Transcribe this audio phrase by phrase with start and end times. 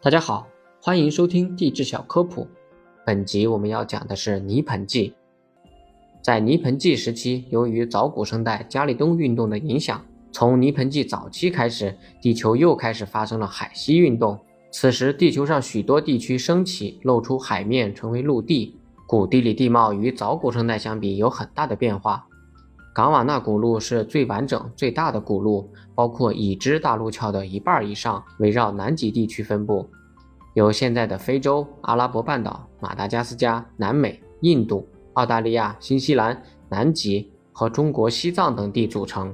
[0.00, 0.46] 大家好，
[0.80, 2.46] 欢迎收听地质小科普。
[3.04, 5.12] 本集我们要讲的是泥盆纪。
[6.22, 10.00] 在泥盆纪时期，由于早古生代加利东运动的影响，
[10.30, 14.38] 从泥盆纪早期开始，地球又开始发生了海西运动。
[14.70, 18.76] 此时，地球上许多地区升起，露出海面，成为陆地。
[19.04, 22.27] 古地理地貌与早古生代相比有很大的变化。
[22.94, 29.88] 冈瓦纳古路是最完整、最大的古路，包括已知大陆壳的一半以上，围绕南极地区分布，
[30.54, 39.32] 由现在的非洲、阿拉伯半岛、马达加斯加、南美、印度、澳大利亚、新西兰、南极和中国西藏等地组成。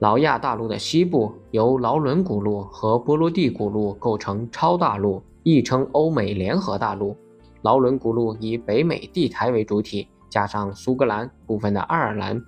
[0.00, 7.16] 劳亚大陆的西部由劳伦古路和波罗的古路构成超大陆，亦称欧美联合大陆。
[7.62, 12.42] 劳伦古路以北美地台为主体，加上苏格兰部分的爱尔兰。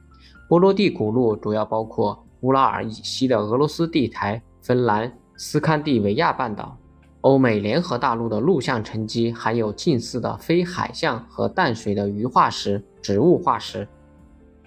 [0.48, 6.74] 波罗的古路主要包括乌拉尔以西的俄罗斯地台、芬兰、斯堪的维亚半岛。
[7.20, 13.86] 欧美联合大陆的陆相沉积含有近似的非海相和淡水的鱼化石、植物化石。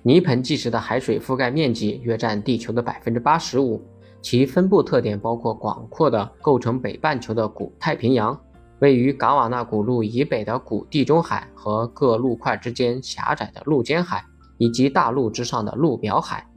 [0.04, 3.82] 泥盆纪时的海水覆盖面积约占地球的百分之八十五，
[4.22, 8.40] 其分布特点包括广阔的构成北半球的古太平洋，
[8.80, 14.24] 位于冈瓦纳古路以北的古地中海和各陆块之间狭窄的陆间海。
[14.62, 16.48] 以及大陆之上的陆表海，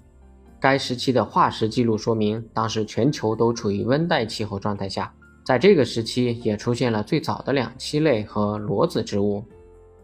[0.61, 5.11] 该时期的化石记录说明，当时全球都处于温带气候状态下。
[5.43, 9.43] 在这个时期，也出现了最早的两栖类和裸子植物。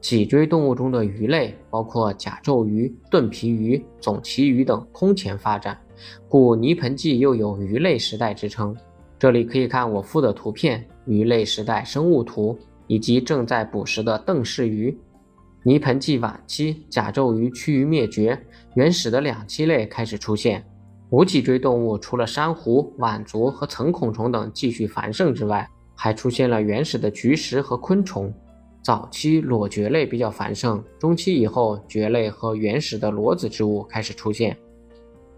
[0.00, 5.78] 脊椎动物中的鱼类，包括甲胄鱼、盾皮鱼、总鳍鱼等空前发展，
[6.26, 8.74] 故泥盆纪又有鱼类时代之称。
[9.18, 14.98] 这里可以看我附的图片《鱼类时代生物图》，以及正在捕食的邓氏鱼。
[15.62, 18.38] 泥盆纪晚期，甲胄鱼趋于灭绝，
[18.76, 20.64] 原始的两栖类开始出现。
[21.10, 28.32] 无脊椎动物除了珊瑚、腕足和层孔虫等继续繁盛之外，还出现了原始的菊石和昆虫。
[28.82, 34.56] 早期裸蕨类比较繁盛，中期以后，蕨类和原始的裸子植物开始出现。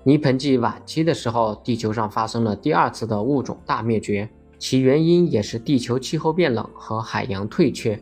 [0.04, 8.00] 泥盆纪晚期的时候，地球上发生了第二次的物种大灭绝，其原因也是地球气候变冷和海洋退却。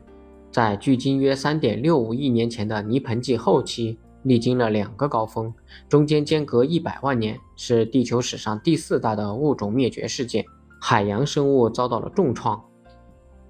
[0.50, 5.52] 在距今约三点六五亿年前的泥盆纪后期，历经了两个高峰，
[5.88, 10.44] 中间间隔一百万年，是地球史上第四大的物种灭绝事件，
[10.80, 12.60] 海洋生物遭到了重创，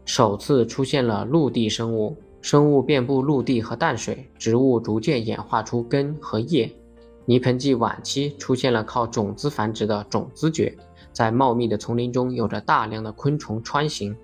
[0.05, 6.71] 首次出现了陆地生物，生物遍布陆地和淡水，植物逐渐演化出根和叶。
[7.25, 10.77] 泥盆纪晚期出现了靠种子繁殖的种子蕨，
[11.12, 14.15] 在茂密的丛林中有着大量的昆虫穿行。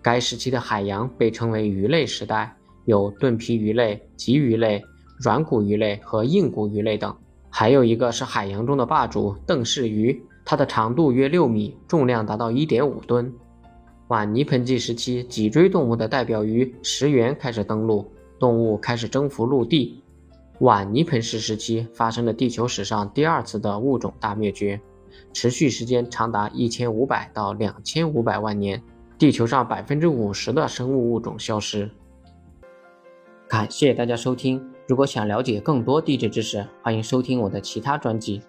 [0.00, 2.54] 该时期的海洋被称为鱼类时代，
[2.84, 4.82] 有盾皮鱼类、棘鱼类、
[5.18, 7.14] 软骨鱼类和硬骨鱼类等。
[7.50, 13.32] 还有一个是海洋中的霸主邓氏鱼，它的长度约六米，重量达到一点五吨。
[14.08, 20.02] 晚泥盆纪时期，脊椎动物的代表鱼石螈开始登陆，动物开始征服陆地。
[20.60, 24.80] 晚泥盆式时期发生了地球史上第二次的物种大灭绝，
[25.32, 28.82] 持续时间长达一千五百到两千五百万年。
[29.18, 31.90] 地球上百分之五十的生物物种消失。
[33.48, 38.40] 感谢大家收听，如果想了解更多地质知识，欢迎收听我的其他专辑。